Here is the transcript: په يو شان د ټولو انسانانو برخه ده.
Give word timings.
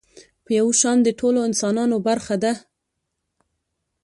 په 0.45 0.51
يو 0.59 0.67
شان 0.79 0.97
د 1.03 1.09
ټولو 1.19 1.39
انسانانو 1.49 1.97
برخه 2.07 2.35
ده. 2.43 2.53